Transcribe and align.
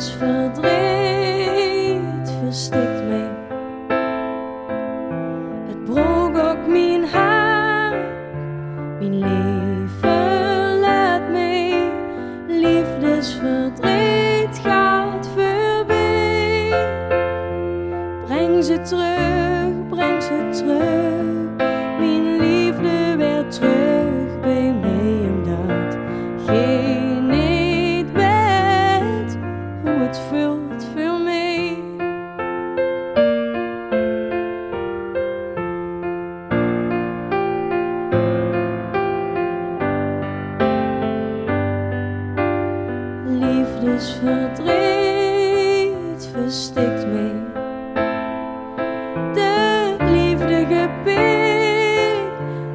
is 0.00 0.10
verdriet 0.10 0.70
verstikt 2.42 3.04
mij. 3.08 3.30
Het 5.66 5.84
brok 5.84 6.38
ook 6.38 6.66
mijn 6.66 7.04
haar, 7.04 7.96
mijn 8.98 9.18
liefde 9.18 10.78
laat 10.80 11.30
mij. 11.30 11.90
Liefdesverdriet 12.48 14.58
gaat 14.62 15.28
voorbij. 15.28 16.70
Breng 18.24 18.64
ze 18.64 18.80
terug, 18.80 19.88
breng 19.88 20.22
ze 20.22 20.48
terug, 20.50 21.56
mijn 21.98 22.36
liefde 22.36 23.16
weer 23.16 23.48
terug. 23.48 23.79
is 44.00 44.16
verdriet 44.22 46.22
verstikt 46.32 47.06
mee. 47.06 47.34
De 49.34 49.94
liefde 49.98 50.66
gebied, 50.68 52.30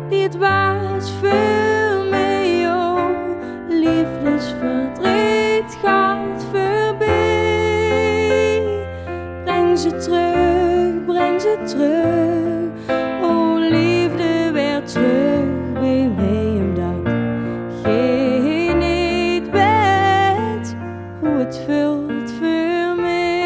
die 0.09 0.23
het 0.23 0.37
waars 0.37 1.09
veel 1.21 2.03
mee, 2.09 2.67
oh. 2.67 3.09
Liefdesverdriet 3.67 5.77
gaat 5.81 6.45
voorbij. 6.51 7.03
Breng 9.43 9.79
ze 9.79 9.95
terug, 9.95 11.05
breng 11.05 11.41
ze 11.41 11.57
terug. 11.65 12.24
Het 21.45 21.61
voelt 21.65 22.31
voor 22.31 23.01
mij. 23.01 23.43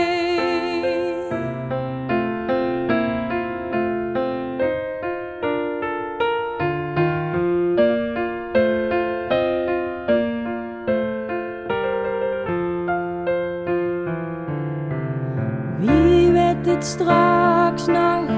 Wie 15.80 16.31
weet 16.31 16.66
het 16.66 16.86
straks 16.86 17.86
nog 17.86 18.30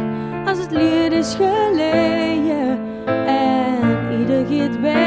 als 0.46 0.58
het 0.58 0.72
lied 0.72 1.12
is 1.12 1.36
geleden 1.36 2.80
en 3.26 4.20
ieder 4.20 4.46
giet 4.46 4.80
weer 4.80 5.01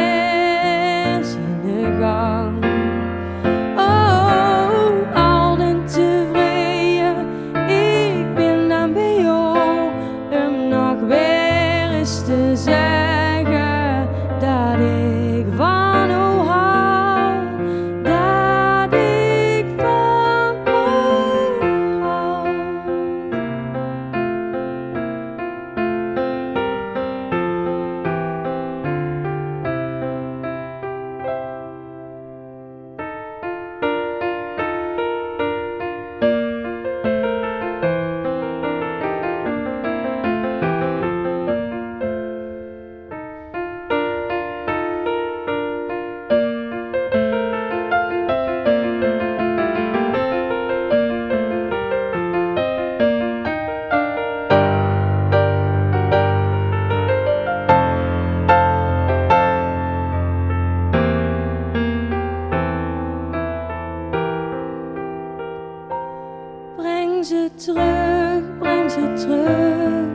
breng 67.24 67.56
ze 67.56 67.64
terug, 67.64 68.42
breng 68.58 68.90
ze 68.90 69.12
terug. 69.14 70.06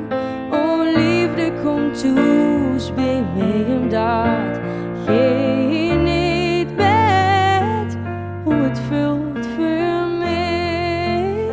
O 0.51 0.83
liefde, 0.83 1.51
kom 1.63 1.93
toe, 1.93 2.73
speel 2.77 3.23
mee 3.35 3.63
hem 3.65 3.89
dat. 3.89 4.59
Geen 5.05 6.03
niet 6.03 6.75
bed, 6.75 7.97
hoe 8.43 8.53
het 8.53 8.79
vult 8.79 9.47
voor 9.55 10.07
mij. 10.19 11.49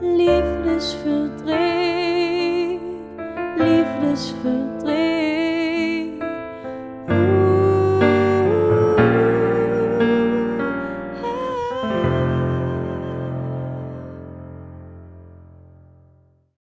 Liefdesverdriet, 0.00 2.80
liefdesverdriet. 3.56 5.03